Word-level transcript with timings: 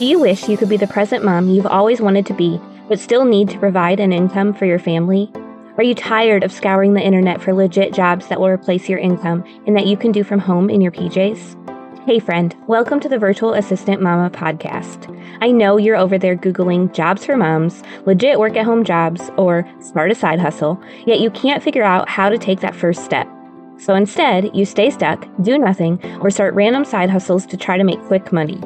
Do 0.00 0.06
you 0.06 0.18
wish 0.18 0.48
you 0.48 0.56
could 0.56 0.70
be 0.70 0.78
the 0.78 0.86
present 0.86 1.26
mom 1.26 1.50
you've 1.50 1.66
always 1.66 2.00
wanted 2.00 2.24
to 2.24 2.32
be, 2.32 2.58
but 2.88 2.98
still 2.98 3.26
need 3.26 3.50
to 3.50 3.58
provide 3.58 4.00
an 4.00 4.14
income 4.14 4.54
for 4.54 4.64
your 4.64 4.78
family? 4.78 5.30
Are 5.76 5.82
you 5.82 5.94
tired 5.94 6.42
of 6.42 6.50
scouring 6.50 6.94
the 6.94 7.02
internet 7.02 7.42
for 7.42 7.52
legit 7.52 7.92
jobs 7.92 8.26
that 8.28 8.40
will 8.40 8.48
replace 8.48 8.88
your 8.88 8.98
income 8.98 9.44
and 9.66 9.76
that 9.76 9.84
you 9.84 9.98
can 9.98 10.10
do 10.10 10.24
from 10.24 10.38
home 10.38 10.70
in 10.70 10.80
your 10.80 10.90
PJs? 10.90 12.06
Hey, 12.06 12.18
friend, 12.18 12.56
welcome 12.66 12.98
to 12.98 13.10
the 13.10 13.18
Virtual 13.18 13.52
Assistant 13.52 14.00
Mama 14.00 14.30
podcast. 14.30 15.14
I 15.42 15.50
know 15.50 15.76
you're 15.76 15.98
over 15.98 16.16
there 16.16 16.34
Googling 16.34 16.94
jobs 16.94 17.26
for 17.26 17.36
moms, 17.36 17.82
legit 18.06 18.38
work 18.38 18.56
at 18.56 18.64
home 18.64 18.84
jobs, 18.84 19.30
or 19.36 19.70
start 19.82 20.10
a 20.10 20.14
side 20.14 20.40
hustle, 20.40 20.82
yet 21.04 21.20
you 21.20 21.30
can't 21.30 21.62
figure 21.62 21.84
out 21.84 22.08
how 22.08 22.30
to 22.30 22.38
take 22.38 22.60
that 22.60 22.74
first 22.74 23.04
step. 23.04 23.28
So 23.76 23.94
instead, 23.94 24.56
you 24.56 24.64
stay 24.64 24.88
stuck, 24.88 25.28
do 25.42 25.58
nothing, 25.58 26.02
or 26.22 26.30
start 26.30 26.54
random 26.54 26.86
side 26.86 27.10
hustles 27.10 27.44
to 27.44 27.58
try 27.58 27.76
to 27.76 27.84
make 27.84 28.00
quick 28.04 28.32
money. 28.32 28.58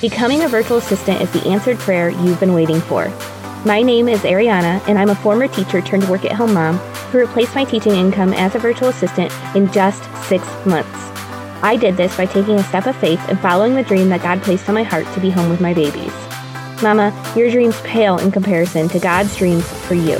Becoming 0.00 0.44
a 0.44 0.48
virtual 0.48 0.78
assistant 0.78 1.20
is 1.20 1.30
the 1.30 1.46
answered 1.46 1.78
prayer 1.78 2.08
you've 2.08 2.40
been 2.40 2.54
waiting 2.54 2.80
for. 2.80 3.10
My 3.66 3.82
name 3.82 4.08
is 4.08 4.20
Arianna, 4.20 4.80
and 4.88 4.98
I'm 4.98 5.10
a 5.10 5.14
former 5.14 5.46
teacher 5.46 5.82
turned 5.82 6.08
work 6.08 6.24
at 6.24 6.32
home 6.32 6.54
mom 6.54 6.78
who 7.12 7.18
replaced 7.18 7.54
my 7.54 7.64
teaching 7.64 7.92
income 7.92 8.32
as 8.32 8.54
a 8.54 8.58
virtual 8.58 8.88
assistant 8.88 9.30
in 9.54 9.70
just 9.70 10.02
six 10.26 10.42
months. 10.64 10.88
I 11.62 11.76
did 11.78 11.98
this 11.98 12.16
by 12.16 12.24
taking 12.24 12.54
a 12.54 12.62
step 12.62 12.86
of 12.86 12.96
faith 12.96 13.20
and 13.28 13.38
following 13.40 13.74
the 13.74 13.82
dream 13.82 14.08
that 14.08 14.22
God 14.22 14.40
placed 14.40 14.70
on 14.70 14.74
my 14.74 14.84
heart 14.84 15.04
to 15.12 15.20
be 15.20 15.28
home 15.28 15.50
with 15.50 15.60
my 15.60 15.74
babies. 15.74 16.14
Mama, 16.82 17.12
your 17.36 17.50
dreams 17.50 17.78
pale 17.82 18.16
in 18.16 18.32
comparison 18.32 18.88
to 18.88 18.98
God's 18.98 19.36
dreams 19.36 19.68
for 19.86 19.92
you. 19.92 20.18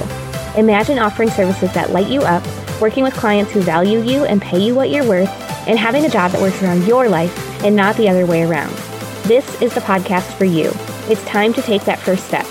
Imagine 0.58 0.98
offering 0.98 1.30
services 1.30 1.72
that 1.72 1.88
light 1.88 2.08
you 2.08 2.20
up, 2.20 2.44
working 2.82 3.02
with 3.02 3.14
clients 3.14 3.50
who 3.50 3.62
value 3.62 4.02
you 4.02 4.26
and 4.26 4.42
pay 4.42 4.60
you 4.60 4.74
what 4.74 4.90
you're 4.90 5.08
worth, 5.08 5.30
and 5.66 5.78
having 5.78 6.04
a 6.04 6.10
job 6.10 6.32
that 6.32 6.40
works 6.42 6.62
around 6.62 6.86
your 6.86 7.08
life 7.08 7.64
and 7.64 7.74
not 7.74 7.96
the 7.96 8.10
other 8.10 8.26
way 8.26 8.42
around. 8.42 8.76
This 9.24 9.62
is 9.62 9.74
the 9.74 9.80
podcast 9.80 10.32
for 10.36 10.44
you. 10.44 10.72
It's 11.08 11.24
time 11.24 11.52
to 11.54 11.62
take 11.62 11.84
that 11.84 12.00
first 12.00 12.26
step. 12.26 12.46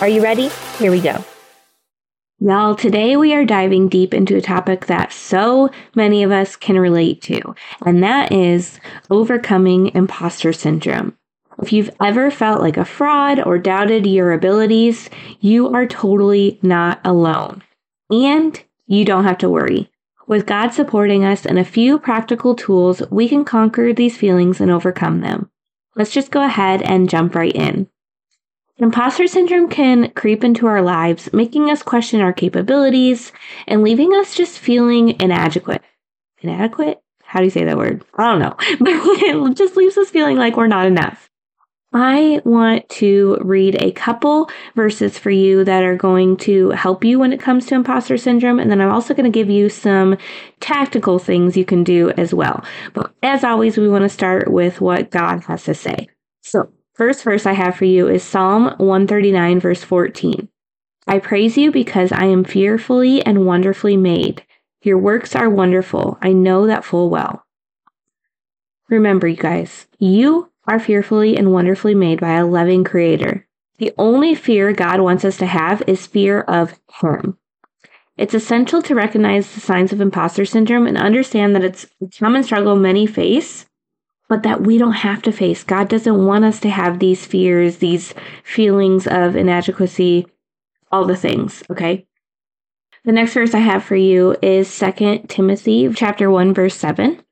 Are 0.00 0.08
you 0.08 0.22
ready? 0.22 0.48
Here 0.78 0.90
we 0.90 1.00
go. 1.00 1.24
Y'all, 2.40 2.74
today 2.74 3.16
we 3.16 3.32
are 3.34 3.44
diving 3.44 3.88
deep 3.88 4.12
into 4.12 4.36
a 4.36 4.40
topic 4.40 4.86
that 4.86 5.12
so 5.12 5.70
many 5.94 6.22
of 6.24 6.32
us 6.32 6.56
can 6.56 6.78
relate 6.78 7.22
to, 7.22 7.54
and 7.86 8.02
that 8.02 8.32
is 8.32 8.80
overcoming 9.10 9.94
imposter 9.94 10.52
syndrome. 10.52 11.16
If 11.62 11.72
you've 11.72 11.94
ever 12.02 12.30
felt 12.32 12.60
like 12.60 12.78
a 12.78 12.84
fraud 12.84 13.38
or 13.38 13.58
doubted 13.58 14.04
your 14.04 14.32
abilities, 14.32 15.08
you 15.40 15.72
are 15.72 15.86
totally 15.86 16.58
not 16.62 17.00
alone. 17.04 17.62
And 18.10 18.60
you 18.86 19.04
don't 19.04 19.24
have 19.24 19.38
to 19.38 19.48
worry. 19.48 19.90
With 20.26 20.46
God 20.46 20.70
supporting 20.70 21.24
us 21.24 21.46
and 21.46 21.58
a 21.58 21.64
few 21.64 21.98
practical 21.98 22.56
tools, 22.56 23.02
we 23.10 23.28
can 23.28 23.44
conquer 23.44 23.92
these 23.92 24.16
feelings 24.16 24.60
and 24.60 24.70
overcome 24.70 25.20
them. 25.20 25.50
Let's 25.96 26.10
just 26.10 26.30
go 26.30 26.42
ahead 26.42 26.82
and 26.82 27.08
jump 27.08 27.34
right 27.34 27.54
in. 27.54 27.88
Imposter 28.78 29.28
syndrome 29.28 29.68
can 29.68 30.10
creep 30.10 30.42
into 30.42 30.66
our 30.66 30.82
lives, 30.82 31.32
making 31.32 31.70
us 31.70 31.82
question 31.82 32.20
our 32.20 32.32
capabilities 32.32 33.30
and 33.68 33.84
leaving 33.84 34.12
us 34.14 34.34
just 34.34 34.58
feeling 34.58 35.20
inadequate. 35.20 35.82
Inadequate? 36.40 37.00
How 37.22 37.38
do 37.38 37.44
you 37.44 37.50
say 37.50 37.64
that 37.64 37.76
word? 37.76 38.04
I 38.14 38.24
don't 38.24 38.40
know. 38.40 38.56
But 38.80 38.92
it 38.92 39.56
just 39.56 39.76
leaves 39.76 39.96
us 39.96 40.10
feeling 40.10 40.36
like 40.36 40.56
we're 40.56 40.66
not 40.66 40.86
enough. 40.86 41.23
I 41.94 42.42
want 42.44 42.88
to 42.90 43.38
read 43.40 43.80
a 43.80 43.92
couple 43.92 44.50
verses 44.74 45.16
for 45.16 45.30
you 45.30 45.64
that 45.64 45.84
are 45.84 45.96
going 45.96 46.36
to 46.38 46.70
help 46.70 47.04
you 47.04 47.18
when 47.20 47.32
it 47.32 47.40
comes 47.40 47.66
to 47.66 47.74
imposter 47.74 48.18
syndrome. 48.18 48.58
And 48.58 48.70
then 48.70 48.80
I'm 48.80 48.92
also 48.92 49.14
going 49.14 49.30
to 49.30 49.38
give 49.38 49.48
you 49.48 49.68
some 49.68 50.18
tactical 50.60 51.18
things 51.18 51.56
you 51.56 51.64
can 51.64 51.84
do 51.84 52.10
as 52.10 52.34
well. 52.34 52.64
But 52.92 53.14
as 53.22 53.44
always, 53.44 53.78
we 53.78 53.88
want 53.88 54.02
to 54.02 54.08
start 54.08 54.50
with 54.50 54.80
what 54.80 55.10
God 55.10 55.44
has 55.44 55.64
to 55.64 55.74
say. 55.74 56.08
So 56.42 56.70
First 56.94 57.24
verse 57.24 57.44
I 57.44 57.54
have 57.54 57.74
for 57.74 57.86
you 57.86 58.06
is 58.08 58.22
Psalm 58.22 58.66
139, 58.78 59.58
verse 59.58 59.82
14. 59.82 60.48
I 61.08 61.18
praise 61.18 61.58
you 61.58 61.72
because 61.72 62.12
I 62.12 62.26
am 62.26 62.44
fearfully 62.44 63.20
and 63.26 63.44
wonderfully 63.44 63.96
made. 63.96 64.46
Your 64.82 64.96
works 64.98 65.34
are 65.34 65.50
wonderful. 65.50 66.18
I 66.22 66.32
know 66.32 66.68
that 66.68 66.84
full 66.84 67.10
well. 67.10 67.44
Remember, 68.88 69.26
you 69.26 69.36
guys, 69.36 69.88
you 69.98 70.52
are 70.66 70.78
fearfully 70.78 71.36
and 71.36 71.52
wonderfully 71.52 71.94
made 71.94 72.20
by 72.20 72.34
a 72.34 72.46
loving 72.46 72.84
creator. 72.84 73.46
The 73.78 73.92
only 73.98 74.34
fear 74.34 74.72
God 74.72 75.00
wants 75.00 75.24
us 75.24 75.36
to 75.38 75.46
have 75.46 75.82
is 75.86 76.06
fear 76.06 76.40
of 76.42 76.78
Him. 77.00 77.38
It's 78.16 78.34
essential 78.34 78.80
to 78.82 78.94
recognize 78.94 79.52
the 79.52 79.60
signs 79.60 79.92
of 79.92 80.00
imposter 80.00 80.44
syndrome 80.44 80.86
and 80.86 80.96
understand 80.96 81.54
that 81.54 81.64
it's 81.64 81.86
a 82.00 82.06
common 82.06 82.44
struggle 82.44 82.76
many 82.76 83.06
face 83.06 83.66
but 84.28 84.42
that 84.42 84.62
we 84.62 84.78
don't 84.78 84.92
have 84.92 85.22
to 85.22 85.32
face. 85.32 85.62
God 85.64 85.88
doesn't 85.88 86.24
want 86.26 86.44
us 86.44 86.60
to 86.60 86.70
have 86.70 86.98
these 86.98 87.26
fears, 87.26 87.78
these 87.78 88.14
feelings 88.42 89.06
of 89.06 89.36
inadequacy, 89.36 90.26
all 90.90 91.04
the 91.04 91.16
things, 91.16 91.62
okay? 91.70 92.06
The 93.04 93.12
next 93.12 93.34
verse 93.34 93.54
I 93.54 93.58
have 93.58 93.84
for 93.84 93.96
you 93.96 94.36
is 94.40 94.78
2 94.78 95.26
Timothy 95.28 95.92
chapter 95.92 96.30
1 96.30 96.54
verse 96.54 96.74
7. 96.74 97.22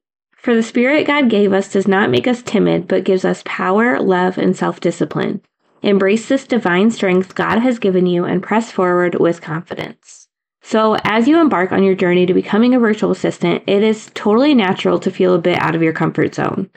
For 0.43 0.57
the 0.57 0.63
spirit 0.65 1.07
God 1.07 1.31
gave 1.31 1.53
us 1.53 1.71
does 1.71 1.87
not 1.87 2.11
make 2.11 2.27
us 2.27 2.43
timid, 2.43 2.89
but 2.89 3.05
gives 3.05 3.25
us 3.25 3.45
power, 3.47 4.01
love, 4.01 4.39
and 4.39 4.57
self-discipline. 4.57 5.41
Embrace 5.83 6.27
this 6.29 6.49
divine 6.49 6.91
strength 6.91 7.37
God 7.37 7.61
has 7.61 7.79
given 7.79 8.07
you 8.07 8.25
and 8.25 8.43
press 8.43 8.73
forward 8.73 9.15
with 9.21 9.41
confidence. 9.41 10.27
So, 10.61 10.97
as 11.05 11.29
you 11.29 11.41
embark 11.41 11.71
on 11.71 11.85
your 11.85 11.95
journey 11.95 12.27
to 12.27 12.35
becoming 12.35 12.75
a 12.75 12.81
virtual 12.81 13.13
assistant, 13.13 13.63
it 13.69 13.85
is 13.85 14.11
totally 14.15 14.53
natural 14.53 14.99
to 14.99 15.13
feel 15.13 15.37
a 15.37 15.39
bit 15.39 15.63
out 15.63 15.77
of 15.77 15.83
your 15.83 15.93
comfort 15.93 16.35
zone. 16.35 16.71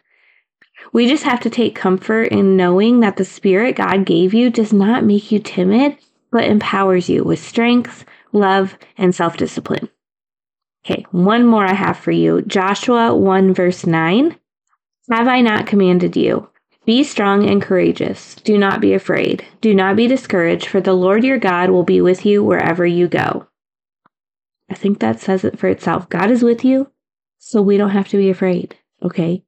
We 0.93 1.07
just 1.07 1.23
have 1.23 1.39
to 1.39 1.49
take 1.49 1.73
comfort 1.73 2.25
in 2.25 2.55
knowing 2.55 2.99
that 2.99 3.17
the 3.17 3.25
spirit 3.25 3.77
God 3.77 4.05
gave 4.05 4.31
you 4.35 4.51
does 4.51 4.73
not 4.73 5.03
make 5.03 5.31
you 5.31 5.39
timid, 5.39 5.97
but 6.29 6.43
empowers 6.43 7.09
you 7.09 7.23
with 7.23 7.39
strength, 7.39 8.05
love, 8.31 8.77
and 8.95 9.15
self 9.15 9.37
discipline. 9.37 9.89
Okay, 10.85 11.06
one 11.12 11.47
more 11.47 11.66
I 11.66 11.73
have 11.73 11.97
for 11.97 12.12
you 12.12 12.44
Joshua 12.44 13.16
1, 13.16 13.53
verse 13.56 13.88
9. 13.88 14.38
Have 15.12 15.28
I 15.28 15.41
not 15.41 15.66
commanded 15.66 16.16
you? 16.16 16.50
Be 16.85 17.03
strong 17.03 17.50
and 17.50 17.59
courageous. 17.62 18.35
Do 18.35 18.57
not 18.57 18.81
be 18.81 18.94
afraid. 18.94 19.44
Do 19.62 19.73
not 19.73 19.96
be 19.96 20.06
discouraged, 20.07 20.68
for 20.68 20.79
the 20.79 20.94
Lord 20.94 21.23
your 21.23 21.40
God 21.40 21.72
will 21.72 21.84
be 21.84 22.01
with 22.01 22.25
you 22.25 22.44
wherever 22.44 22.85
you 22.85 23.07
go. 23.07 23.47
I 24.69 24.75
think 24.75 25.00
that 25.00 25.19
says 25.19 25.44
it 25.44 25.57
for 25.57 25.68
itself. 25.68 26.07
God 26.09 26.29
is 26.29 26.44
with 26.44 26.63
you, 26.63 26.91
so 27.40 27.63
we 27.63 27.78
don't 27.78 27.90
have 27.90 28.07
to 28.09 28.17
be 28.17 28.29
afraid, 28.29 28.78
okay? 29.02 29.44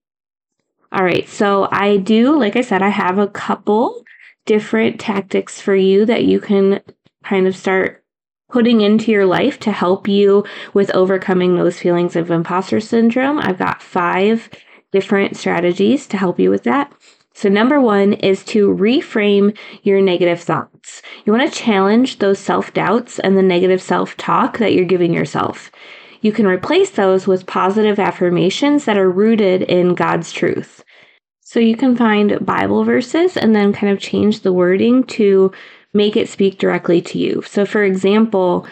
All 0.92 1.04
right. 1.04 1.28
So 1.28 1.68
I 1.72 1.98
do, 1.98 2.40
like 2.40 2.56
I 2.56 2.62
said, 2.62 2.82
I 2.82 2.90
have 2.90 3.20
a 3.20 3.28
couple 3.28 4.04
different 4.48 5.00
tactics 5.00 5.62
for 5.62 5.76
you 5.76 6.06
that 6.06 6.26
you 6.26 6.40
can 6.40 6.82
kind 7.24 7.46
of 7.46 7.56
start 7.56 8.04
putting 8.50 8.82
into 8.82 9.12
your 9.12 9.26
life 9.26 9.60
to 9.60 9.72
help 9.72 10.08
you 10.08 10.46
with 10.74 10.90
overcoming 10.92 11.56
those 11.56 11.80
feelings 11.80 12.16
of 12.16 12.32
imposter 12.32 12.80
syndrome. 12.80 13.40
I've 13.40 13.58
got 13.58 13.82
five 13.82 14.50
different 14.92 15.36
strategies 15.36 16.08
to 16.08 16.18
help 16.18 16.40
you 16.40 16.50
with 16.50 16.64
that. 16.64 16.92
So, 17.34 17.50
number 17.50 17.80
one 17.80 18.14
is 18.14 18.44
to 18.46 18.70
reframe 18.70 19.56
your 19.84 20.02
negative 20.02 20.42
thoughts. 20.42 21.04
You 21.24 21.32
want 21.32 21.52
to 21.52 21.60
challenge 21.60 22.18
those 22.18 22.40
self 22.40 22.74
doubts 22.74 23.20
and 23.20 23.38
the 23.38 23.44
negative 23.44 23.82
self 23.82 24.18
talk 24.18 24.58
that 24.58 24.74
you're 24.74 24.86
giving 24.86 25.14
yourself. 25.14 25.70
You 26.22 26.32
can 26.32 26.48
replace 26.48 26.90
those 26.90 27.28
with 27.28 27.46
positive 27.46 28.00
affirmations 28.00 28.86
that 28.86 28.98
are 28.98 29.12
rooted 29.12 29.62
in 29.64 29.94
God's 29.94 30.32
truth. 30.32 30.84
So 31.42 31.60
you 31.60 31.78
can 31.78 31.96
find 31.96 32.44
Bible 32.46 32.84
verses 32.84 33.38
and 33.38 33.56
then 33.56 33.72
kind 33.72 33.94
of 33.94 34.00
change 34.00 34.42
the 34.42 34.52
wording 34.52 35.04
to 35.04 35.52
make 35.98 36.16
it 36.16 36.30
speak 36.30 36.58
directly 36.60 37.02
to 37.02 37.18
you. 37.18 37.42
So, 37.42 37.66
for 37.66 37.84
example, 37.84 38.66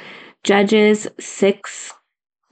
Judges 0.43 1.07
6, 1.19 1.93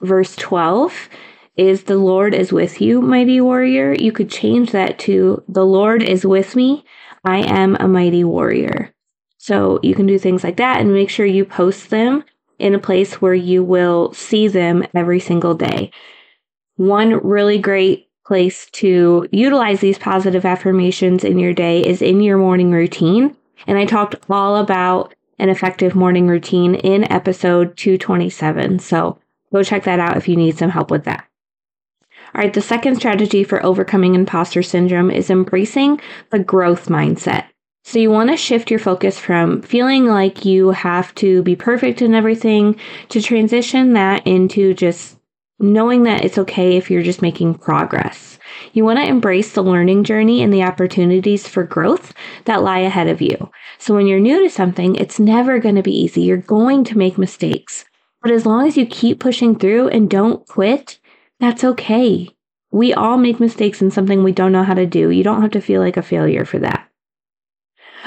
verse 0.02 0.36
12 0.36 1.08
is 1.56 1.84
the 1.84 1.96
Lord 1.96 2.34
is 2.34 2.52
with 2.52 2.80
you, 2.80 3.00
mighty 3.00 3.40
warrior. 3.40 3.94
You 3.94 4.12
could 4.12 4.28
change 4.28 4.72
that 4.72 4.98
to 5.00 5.42
the 5.48 5.64
Lord 5.64 6.02
is 6.02 6.26
with 6.26 6.56
me. 6.56 6.84
I 7.24 7.38
am 7.38 7.76
a 7.78 7.88
mighty 7.88 8.24
warrior. 8.24 8.92
So 9.38 9.78
you 9.82 9.94
can 9.94 10.06
do 10.06 10.18
things 10.18 10.42
like 10.42 10.56
that 10.56 10.80
and 10.80 10.92
make 10.92 11.10
sure 11.10 11.26
you 11.26 11.44
post 11.44 11.90
them 11.90 12.24
in 12.58 12.74
a 12.74 12.78
place 12.78 13.20
where 13.20 13.34
you 13.34 13.62
will 13.62 14.12
see 14.12 14.48
them 14.48 14.84
every 14.94 15.20
single 15.20 15.54
day. 15.54 15.90
One 16.76 17.14
really 17.24 17.58
great 17.58 18.08
place 18.26 18.68
to 18.72 19.28
utilize 19.30 19.80
these 19.80 19.98
positive 19.98 20.44
affirmations 20.44 21.24
in 21.24 21.38
your 21.38 21.52
day 21.52 21.86
is 21.86 22.02
in 22.02 22.20
your 22.20 22.38
morning 22.38 22.72
routine. 22.72 23.36
And 23.66 23.78
I 23.78 23.84
talked 23.84 24.16
all 24.28 24.56
about 24.56 25.14
an 25.38 25.48
effective 25.48 25.94
morning 25.94 26.28
routine 26.28 26.74
in 26.74 27.10
episode 27.10 27.76
227. 27.76 28.78
So 28.78 29.18
go 29.52 29.62
check 29.62 29.84
that 29.84 30.00
out 30.00 30.16
if 30.16 30.28
you 30.28 30.36
need 30.36 30.58
some 30.58 30.70
help 30.70 30.90
with 30.90 31.04
that. 31.04 31.26
All 32.34 32.40
right, 32.40 32.52
the 32.52 32.60
second 32.60 32.96
strategy 32.96 33.44
for 33.44 33.64
overcoming 33.64 34.14
imposter 34.14 34.62
syndrome 34.62 35.10
is 35.10 35.30
embracing 35.30 36.00
the 36.30 36.40
growth 36.40 36.88
mindset. 36.88 37.44
So 37.84 37.98
you 37.98 38.10
want 38.10 38.30
to 38.30 38.36
shift 38.36 38.70
your 38.70 38.80
focus 38.80 39.18
from 39.18 39.60
feeling 39.62 40.06
like 40.06 40.44
you 40.44 40.70
have 40.70 41.14
to 41.16 41.42
be 41.42 41.54
perfect 41.54 42.00
in 42.00 42.14
everything 42.14 42.76
to 43.10 43.20
transition 43.20 43.92
that 43.92 44.26
into 44.26 44.72
just 44.74 45.18
knowing 45.58 46.02
that 46.02 46.24
it's 46.24 46.38
okay 46.38 46.76
if 46.76 46.90
you're 46.90 47.02
just 47.02 47.22
making 47.22 47.54
progress. 47.54 48.38
You 48.72 48.84
want 48.84 48.98
to 48.98 49.06
embrace 49.06 49.52
the 49.52 49.62
learning 49.62 50.04
journey 50.04 50.42
and 50.42 50.52
the 50.52 50.62
opportunities 50.62 51.46
for 51.46 51.62
growth 51.62 52.12
that 52.44 52.62
lie 52.62 52.80
ahead 52.80 53.08
of 53.08 53.22
you. 53.22 53.50
So 53.78 53.94
when 53.94 54.06
you're 54.06 54.20
new 54.20 54.42
to 54.42 54.50
something, 54.50 54.96
it's 54.96 55.20
never 55.20 55.58
going 55.58 55.76
to 55.76 55.82
be 55.82 55.96
easy. 55.96 56.22
You're 56.22 56.38
going 56.38 56.84
to 56.84 56.98
make 56.98 57.18
mistakes. 57.18 57.84
But 58.22 58.32
as 58.32 58.46
long 58.46 58.66
as 58.66 58.76
you 58.76 58.86
keep 58.86 59.20
pushing 59.20 59.58
through 59.58 59.88
and 59.88 60.10
don't 60.10 60.46
quit, 60.46 60.98
that's 61.40 61.64
okay. 61.64 62.28
We 62.70 62.92
all 62.94 63.18
make 63.18 63.38
mistakes 63.38 63.82
in 63.82 63.90
something 63.90 64.24
we 64.24 64.32
don't 64.32 64.52
know 64.52 64.64
how 64.64 64.74
to 64.74 64.86
do. 64.86 65.10
You 65.10 65.22
don't 65.22 65.42
have 65.42 65.52
to 65.52 65.60
feel 65.60 65.80
like 65.80 65.96
a 65.96 66.02
failure 66.02 66.44
for 66.44 66.58
that. 66.60 66.83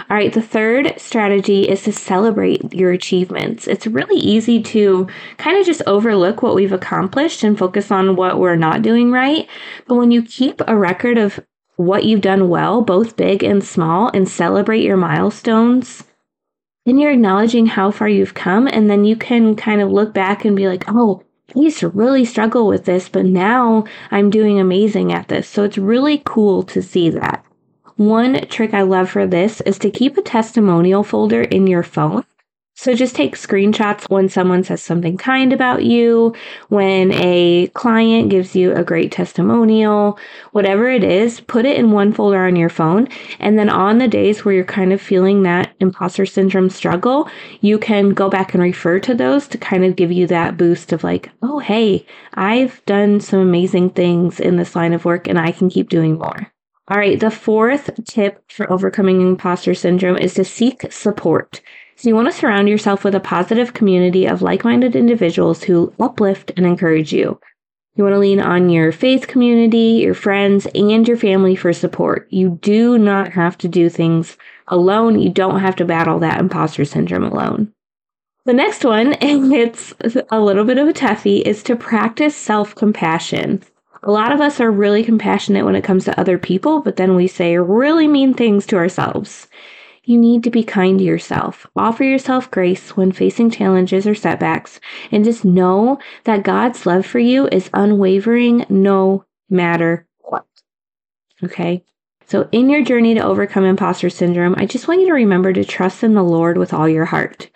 All 0.09 0.15
right, 0.15 0.31
the 0.31 0.41
third 0.41 0.93
strategy 0.97 1.67
is 1.67 1.83
to 1.83 1.91
celebrate 1.91 2.73
your 2.73 2.93
achievements. 2.93 3.67
It's 3.67 3.85
really 3.85 4.15
easy 4.15 4.61
to 4.63 5.05
kind 5.37 5.57
of 5.57 5.65
just 5.65 5.81
overlook 5.85 6.41
what 6.41 6.55
we've 6.55 6.71
accomplished 6.71 7.43
and 7.43 7.59
focus 7.59 7.91
on 7.91 8.15
what 8.15 8.39
we're 8.39 8.55
not 8.55 8.81
doing 8.81 9.11
right. 9.11 9.49
But 9.85 9.95
when 9.95 10.11
you 10.11 10.21
keep 10.23 10.61
a 10.65 10.77
record 10.77 11.17
of 11.17 11.41
what 11.75 12.05
you've 12.05 12.21
done 12.21 12.47
well, 12.47 12.81
both 12.81 13.17
big 13.17 13.43
and 13.43 13.61
small, 13.61 14.09
and 14.13 14.29
celebrate 14.29 14.81
your 14.81 14.95
milestones, 14.95 16.05
then 16.85 16.97
you're 16.97 17.11
acknowledging 17.11 17.65
how 17.65 17.91
far 17.91 18.07
you've 18.07 18.33
come. 18.33 18.65
And 18.65 18.89
then 18.89 19.03
you 19.03 19.17
can 19.17 19.57
kind 19.57 19.81
of 19.81 19.91
look 19.91 20.13
back 20.13 20.45
and 20.45 20.55
be 20.55 20.69
like, 20.69 20.85
oh, 20.87 21.21
I 21.53 21.59
used 21.59 21.79
to 21.79 21.89
really 21.89 22.23
struggle 22.23 22.65
with 22.65 22.85
this, 22.85 23.09
but 23.09 23.25
now 23.25 23.83
I'm 24.09 24.29
doing 24.29 24.57
amazing 24.57 25.11
at 25.11 25.27
this. 25.27 25.49
So 25.49 25.65
it's 25.65 25.77
really 25.77 26.21
cool 26.25 26.63
to 26.63 26.81
see 26.81 27.09
that. 27.09 27.43
One 27.97 28.47
trick 28.47 28.75
I 28.75 28.83
love 28.83 29.09
for 29.09 29.25
this 29.25 29.59
is 29.61 29.79
to 29.79 29.89
keep 29.89 30.17
a 30.17 30.21
testimonial 30.21 31.03
folder 31.03 31.41
in 31.41 31.65
your 31.65 31.81
phone. 31.81 32.23
So 32.75 32.93
just 32.93 33.15
take 33.15 33.35
screenshots 33.35 34.07
when 34.07 34.29
someone 34.29 34.63
says 34.63 34.83
something 34.83 35.17
kind 35.17 35.51
about 35.51 35.83
you, 35.83 36.35
when 36.69 37.11
a 37.13 37.71
client 37.73 38.29
gives 38.29 38.55
you 38.55 38.71
a 38.71 38.83
great 38.83 39.11
testimonial, 39.11 40.19
whatever 40.51 40.87
it 40.87 41.03
is, 41.03 41.39
put 41.39 41.65
it 41.65 41.75
in 41.79 41.89
one 41.89 42.13
folder 42.13 42.45
on 42.45 42.55
your 42.55 42.69
phone. 42.69 43.07
And 43.39 43.57
then 43.57 43.67
on 43.67 43.97
the 43.97 44.07
days 44.07 44.45
where 44.45 44.53
you're 44.53 44.63
kind 44.63 44.93
of 44.93 45.01
feeling 45.01 45.41
that 45.41 45.73
imposter 45.79 46.27
syndrome 46.27 46.69
struggle, 46.69 47.27
you 47.61 47.79
can 47.79 48.11
go 48.11 48.29
back 48.29 48.53
and 48.53 48.61
refer 48.61 48.99
to 48.99 49.15
those 49.15 49.47
to 49.47 49.57
kind 49.57 49.83
of 49.83 49.95
give 49.95 50.11
you 50.11 50.27
that 50.27 50.55
boost 50.55 50.93
of 50.93 51.03
like, 51.03 51.31
oh, 51.41 51.57
hey, 51.57 52.05
I've 52.35 52.85
done 52.85 53.21
some 53.21 53.39
amazing 53.39 53.89
things 53.89 54.39
in 54.39 54.57
this 54.57 54.75
line 54.75 54.93
of 54.93 55.03
work 55.03 55.27
and 55.27 55.39
I 55.39 55.51
can 55.51 55.71
keep 55.71 55.89
doing 55.89 56.19
more. 56.19 56.53
All 56.89 56.97
right, 56.97 57.19
the 57.19 57.31
fourth 57.31 57.89
tip 58.05 58.49
for 58.49 58.71
overcoming 58.71 59.19
imposter 59.21 59.73
syndrome 59.73 60.17
is 60.17 60.33
to 60.35 60.45
seek 60.45 60.89
support. 60.89 61.61
So, 61.97 62.07
you 62.07 62.15
want 62.15 62.31
to 62.31 62.37
surround 62.37 62.69
yourself 62.69 63.03
with 63.03 63.13
a 63.13 63.19
positive 63.19 63.73
community 63.73 64.25
of 64.25 64.41
like 64.41 64.63
minded 64.63 64.95
individuals 64.95 65.63
who 65.63 65.93
uplift 65.99 66.51
and 66.55 66.65
encourage 66.65 67.11
you. 67.11 67.39
You 67.95 68.03
want 68.03 68.13
to 68.13 68.19
lean 68.19 68.39
on 68.39 68.69
your 68.69 68.93
faith 68.93 69.27
community, 69.27 70.01
your 70.03 70.13
friends, 70.13 70.65
and 70.75 71.05
your 71.05 71.17
family 71.17 71.55
for 71.55 71.73
support. 71.73 72.27
You 72.29 72.59
do 72.61 72.97
not 72.97 73.33
have 73.33 73.57
to 73.57 73.67
do 73.67 73.89
things 73.89 74.37
alone. 74.67 75.19
You 75.19 75.29
don't 75.29 75.59
have 75.59 75.75
to 75.77 75.85
battle 75.85 76.19
that 76.19 76.39
imposter 76.39 76.85
syndrome 76.85 77.23
alone. 77.23 77.73
The 78.45 78.53
next 78.53 78.85
one, 78.85 79.13
and 79.13 79.51
it's 79.51 79.93
a 80.29 80.39
little 80.39 80.63
bit 80.63 80.77
of 80.77 80.87
a 80.87 80.93
toughie, 80.93 81.41
is 81.41 81.63
to 81.63 81.75
practice 81.75 82.35
self 82.35 82.75
compassion. 82.75 83.61
A 84.03 84.11
lot 84.11 84.31
of 84.31 84.41
us 84.41 84.59
are 84.59 84.71
really 84.71 85.03
compassionate 85.03 85.65
when 85.65 85.75
it 85.75 85.83
comes 85.83 86.05
to 86.05 86.19
other 86.19 86.37
people, 86.37 86.81
but 86.81 86.97
then 86.97 87.15
we 87.15 87.27
say 87.27 87.57
really 87.57 88.07
mean 88.07 88.33
things 88.33 88.65
to 88.67 88.77
ourselves. 88.77 89.47
You 90.03 90.17
need 90.17 90.43
to 90.43 90.51
be 90.51 90.63
kind 90.63 90.99
to 90.99 91.05
yourself. 91.05 91.67
Offer 91.75 92.03
yourself 92.03 92.49
grace 92.49 92.95
when 92.95 93.11
facing 93.11 93.49
challenges 93.49 94.07
or 94.07 94.15
setbacks, 94.15 94.79
and 95.11 95.25
just 95.25 95.43
know 95.43 95.99
that 96.23 96.43
God's 96.43 96.85
love 96.85 97.05
for 97.05 97.19
you 97.19 97.47
is 97.51 97.69
unwavering 97.73 98.65
no 98.69 99.25
matter 99.49 100.07
what. 100.19 100.45
Okay? 101.43 101.83
So, 102.25 102.47
in 102.51 102.69
your 102.69 102.83
journey 102.83 103.15
to 103.15 103.23
overcome 103.23 103.65
imposter 103.65 104.09
syndrome, 104.09 104.55
I 104.57 104.65
just 104.65 104.87
want 104.87 105.01
you 105.01 105.07
to 105.07 105.13
remember 105.13 105.53
to 105.53 105.65
trust 105.65 106.03
in 106.03 106.13
the 106.13 106.23
Lord 106.23 106.57
with 106.57 106.73
all 106.73 106.87
your 106.87 107.05
heart. 107.05 107.49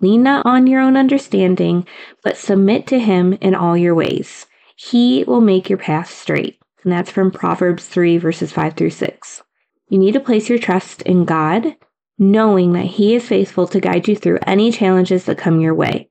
Lean 0.00 0.22
not 0.22 0.46
on 0.46 0.66
your 0.66 0.80
own 0.80 0.96
understanding, 0.96 1.86
but 2.22 2.36
submit 2.36 2.86
to 2.88 2.98
Him 2.98 3.36
in 3.40 3.54
all 3.54 3.76
your 3.76 3.94
ways. 3.94 4.46
He 4.82 5.24
will 5.24 5.42
make 5.42 5.68
your 5.68 5.78
path 5.78 6.10
straight. 6.10 6.58
And 6.82 6.90
that's 6.90 7.10
from 7.10 7.30
Proverbs 7.30 7.86
3, 7.86 8.16
verses 8.16 8.50
5 8.50 8.74
through 8.74 8.90
6. 8.90 9.42
You 9.90 9.98
need 9.98 10.12
to 10.12 10.20
place 10.20 10.48
your 10.48 10.58
trust 10.58 11.02
in 11.02 11.26
God, 11.26 11.76
knowing 12.18 12.72
that 12.72 12.86
He 12.86 13.14
is 13.14 13.28
faithful 13.28 13.66
to 13.68 13.80
guide 13.80 14.08
you 14.08 14.16
through 14.16 14.38
any 14.46 14.72
challenges 14.72 15.26
that 15.26 15.36
come 15.36 15.60
your 15.60 15.74
way. 15.74 16.08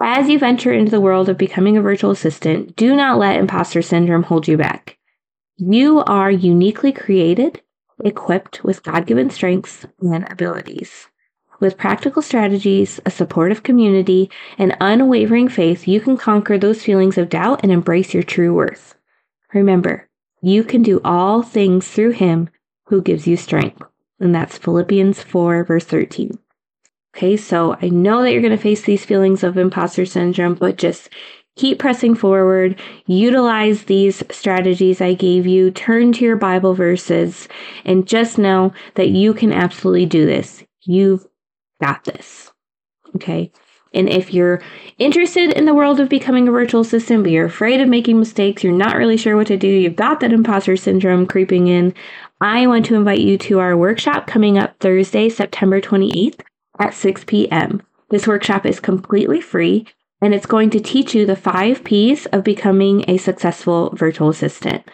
As 0.00 0.28
you 0.28 0.38
venture 0.38 0.72
into 0.72 0.92
the 0.92 1.00
world 1.00 1.28
of 1.28 1.36
becoming 1.36 1.76
a 1.76 1.82
virtual 1.82 2.12
assistant, 2.12 2.76
do 2.76 2.94
not 2.94 3.18
let 3.18 3.40
imposter 3.40 3.82
syndrome 3.82 4.22
hold 4.22 4.46
you 4.46 4.56
back. 4.56 4.98
You 5.56 6.04
are 6.04 6.30
uniquely 6.30 6.92
created, 6.92 7.60
equipped 8.04 8.62
with 8.62 8.84
God 8.84 9.04
given 9.04 9.30
strengths 9.30 9.84
and 10.00 10.30
abilities. 10.30 11.08
With 11.62 11.78
practical 11.78 12.22
strategies, 12.22 12.98
a 13.06 13.10
supportive 13.12 13.62
community, 13.62 14.28
and 14.58 14.76
unwavering 14.80 15.46
faith, 15.46 15.86
you 15.86 16.00
can 16.00 16.16
conquer 16.16 16.58
those 16.58 16.82
feelings 16.82 17.16
of 17.16 17.28
doubt 17.28 17.60
and 17.62 17.70
embrace 17.70 18.12
your 18.12 18.24
true 18.24 18.52
worth. 18.52 18.96
Remember, 19.54 20.08
you 20.40 20.64
can 20.64 20.82
do 20.82 21.00
all 21.04 21.44
things 21.44 21.86
through 21.86 22.14
him 22.14 22.50
who 22.86 23.00
gives 23.00 23.28
you 23.28 23.36
strength. 23.36 23.80
And 24.18 24.34
that's 24.34 24.58
Philippians 24.58 25.22
4, 25.22 25.62
verse 25.62 25.84
13. 25.84 26.36
Okay, 27.16 27.36
so 27.36 27.76
I 27.80 27.90
know 27.90 28.22
that 28.22 28.32
you're 28.32 28.42
going 28.42 28.50
to 28.50 28.56
face 28.56 28.82
these 28.82 29.04
feelings 29.04 29.44
of 29.44 29.56
imposter 29.56 30.04
syndrome, 30.04 30.54
but 30.54 30.78
just 30.78 31.10
keep 31.54 31.78
pressing 31.78 32.16
forward. 32.16 32.76
Utilize 33.06 33.84
these 33.84 34.24
strategies 34.32 35.00
I 35.00 35.14
gave 35.14 35.46
you. 35.46 35.70
Turn 35.70 36.12
to 36.14 36.24
your 36.24 36.34
Bible 36.34 36.74
verses 36.74 37.46
and 37.84 38.08
just 38.08 38.36
know 38.36 38.72
that 38.96 39.10
you 39.10 39.32
can 39.32 39.52
absolutely 39.52 40.06
do 40.06 40.26
this. 40.26 40.64
You've 40.80 41.24
got 41.82 42.04
this. 42.04 42.52
Okay. 43.16 43.52
And 43.94 44.08
if 44.08 44.32
you're 44.32 44.62
interested 44.98 45.52
in 45.52 45.66
the 45.66 45.74
world 45.74 46.00
of 46.00 46.08
becoming 46.08 46.48
a 46.48 46.52
virtual 46.52 46.80
assistant, 46.80 47.24
but 47.24 47.32
you're 47.32 47.44
afraid 47.44 47.80
of 47.80 47.88
making 47.88 48.18
mistakes, 48.18 48.64
you're 48.64 48.72
not 48.72 48.96
really 48.96 49.18
sure 49.18 49.36
what 49.36 49.48
to 49.48 49.56
do, 49.58 49.68
you've 49.68 49.96
got 49.96 50.20
that 50.20 50.32
imposter 50.32 50.76
syndrome 50.76 51.26
creeping 51.26 51.66
in, 51.66 51.92
I 52.40 52.66
want 52.66 52.86
to 52.86 52.94
invite 52.94 53.20
you 53.20 53.36
to 53.38 53.58
our 53.60 53.76
workshop 53.76 54.26
coming 54.26 54.56
up 54.56 54.78
Thursday, 54.80 55.28
September 55.28 55.80
28th 55.80 56.40
at 56.78 56.94
6 56.94 57.24
p.m. 57.24 57.82
This 58.08 58.26
workshop 58.26 58.64
is 58.64 58.80
completely 58.80 59.40
free 59.40 59.86
and 60.22 60.32
it's 60.32 60.46
going 60.46 60.70
to 60.70 60.80
teach 60.80 61.14
you 61.14 61.26
the 61.26 61.36
five 61.36 61.84
P's 61.84 62.26
of 62.26 62.44
becoming 62.44 63.04
a 63.08 63.18
successful 63.18 63.90
virtual 63.94 64.30
assistant. 64.30 64.88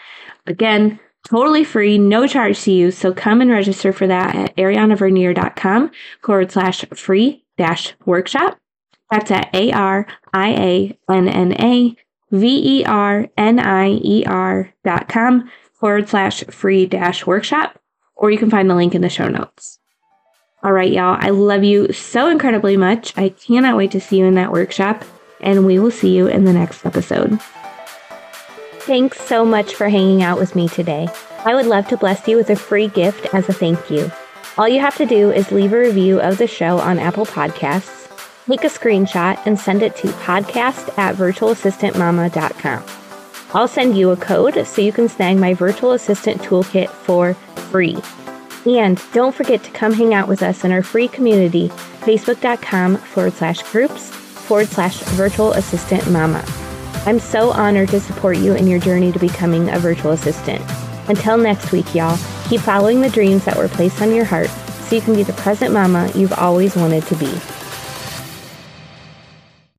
Again, 0.47 0.99
totally 1.27 1.65
free, 1.65 1.99
no 1.99 2.27
charge 2.27 2.61
to 2.63 2.73
you. 2.73 2.91
So 2.91 3.13
come 3.13 3.41
and 3.41 3.51
register 3.51 3.93
for 3.93 4.07
that 4.07 4.35
at 4.35 4.57
ariannavernier.com 4.57 5.91
forward 6.23 6.53
slash 6.53 6.85
free 6.95 7.45
dash 7.57 7.95
workshop. 8.05 8.59
That's 9.11 9.31
at 9.31 9.55
A 9.55 9.73
R 9.73 10.07
I 10.33 10.49
A 10.51 10.99
N 11.11 11.29
N 11.29 11.53
A 11.61 11.97
V 12.31 12.81
E 12.81 12.85
R 12.85 13.27
N 13.37 13.59
I 13.59 13.89
E 13.89 14.25
R 14.27 14.73
dot 14.85 15.09
com 15.09 15.51
forward 15.73 16.09
slash 16.09 16.45
free 16.45 16.87
dash 16.87 17.27
workshop, 17.27 17.81
or 18.17 18.31
you 18.31 18.39
can 18.39 18.51
find 18.51 18.69
the 18.69 18.75
link 18.75 18.95
in 18.95 19.01
the 19.01 19.09
show 19.09 19.29
notes. 19.29 19.79
All 20.63 20.73
right, 20.73 20.91
y'all, 20.91 21.17
I 21.19 21.31
love 21.31 21.63
you 21.63 21.93
so 21.93 22.29
incredibly 22.29 22.77
much. 22.77 23.17
I 23.17 23.29
cannot 23.29 23.77
wait 23.77 23.93
to 23.93 24.01
see 24.01 24.19
you 24.19 24.25
in 24.25 24.35
that 24.35 24.53
workshop, 24.53 25.05
and 25.41 25.65
we 25.65 25.79
will 25.79 25.93
see 25.93 26.15
you 26.15 26.27
in 26.27 26.45
the 26.45 26.53
next 26.53 26.85
episode. 26.85 27.39
Thanks 28.89 29.21
so 29.21 29.45
much 29.45 29.75
for 29.75 29.91
hanging 29.91 30.23
out 30.23 30.39
with 30.39 30.57
me 30.57 30.67
today. 30.67 31.09
I 31.45 31.55
would 31.55 31.67
love 31.67 31.87
to 31.89 31.99
bless 31.99 32.27
you 32.27 32.39
with 32.39 32.49
a 32.49 32.57
free 32.57 32.89
gift 32.89 33.35
as 33.35 33.47
a 33.47 33.53
thank 33.53 33.91
you. 33.91 34.11
All 34.57 34.67
you 34.67 34.81
have 34.81 34.97
to 34.97 35.05
do 35.05 35.31
is 35.31 35.53
leave 35.53 35.75
a 35.75 35.79
review 35.79 36.19
of 36.23 36.39
the 36.39 36.47
show 36.47 36.79
on 36.79 36.99
Apple 36.99 37.27
Podcasts, 37.27 38.09
take 38.47 38.65
a 38.65 38.69
screenshot, 38.69 39.39
and 39.45 39.61
send 39.61 39.83
it 39.83 39.95
to 39.97 40.07
podcast 40.07 40.97
at 40.97 41.17
virtualassistantmama.com. 41.17 42.83
I'll 43.53 43.69
send 43.69 43.99
you 43.99 44.11
a 44.11 44.17
code 44.17 44.67
so 44.67 44.81
you 44.81 44.93
can 44.93 45.11
snag 45.11 45.37
my 45.37 45.53
virtual 45.53 45.93
assistant 45.93 46.41
toolkit 46.41 46.89
for 46.89 47.35
free. 47.71 47.99
And 48.65 49.03
don't 49.13 49.35
forget 49.35 49.63
to 49.65 49.71
come 49.71 49.93
hang 49.93 50.15
out 50.15 50.29
with 50.29 50.43
us 50.43 50.65
in 50.65 50.73
our 50.73 50.83
free 50.83 51.09
community, 51.09 51.69
facebook.com 51.69 52.97
forward 52.97 53.35
slash 53.35 53.63
groups 53.71 54.09
forward 54.09 54.69
slash 54.69 55.01
virtual 55.01 55.53
assistant 55.53 56.11
mama. 56.11 56.43
I'm 57.09 57.21
so 57.21 57.53
honored 57.53 57.89
to 57.89 58.01
support 58.01 58.37
you 58.37 58.53
in 58.55 58.67
your 58.67 58.79
journey 58.79 59.13
to 59.13 59.19
becoming 59.19 59.71
a 59.71 59.79
virtual 59.79 60.11
assistant. 60.11 60.63
Until 61.09 61.39
next 61.39 61.73
week, 61.73 61.95
y'all, 61.95 62.19
keep 62.51 62.61
following 62.61 63.01
the 63.01 63.09
dreams 63.09 63.47
that 63.47 63.57
were 63.57 63.67
placed 63.67 64.03
on 64.03 64.15
your 64.15 64.27
heart 64.27 64.51
so 64.51 64.95
you 64.95 65.01
can 65.01 65.15
be 65.15 65.23
the 65.23 65.33
present 65.33 65.73
mama 65.73 66.13
you've 66.15 66.35
always 66.35 66.77
wanted 66.77 67.03
to 67.07 67.17
be. 67.17 67.33